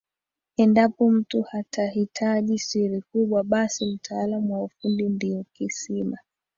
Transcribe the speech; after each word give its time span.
Endapo 0.57 1.09
mtu 1.11 1.45
atahitaji 1.51 2.59
siri 2.59 3.01
kubwa 3.01 3.43
basi 3.43 3.85
mtaalamu 3.85 4.53
wa 4.53 4.63
ufundi 4.63 5.09
ndio 5.09 5.45
kisima 5.53 6.17